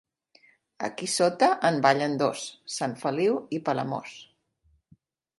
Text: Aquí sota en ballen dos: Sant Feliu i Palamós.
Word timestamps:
Aquí 0.85 1.09
sota 1.15 1.49
en 1.69 1.75
ballen 1.85 2.15
dos: 2.21 2.45
Sant 2.77 2.95
Feliu 3.01 3.35
i 3.57 3.61
Palamós. 3.69 4.15